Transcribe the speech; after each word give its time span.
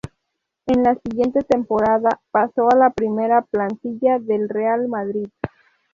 En 0.65 0.81
la 0.81 0.95
siguiente 0.95 1.43
temporada 1.43 2.19
pasó 2.31 2.67
a 2.71 2.75
la 2.75 2.89
primera 2.89 3.43
plantilla 3.43 4.17
del 4.17 4.49
Real 4.49 4.87
Madrid. 4.87 5.29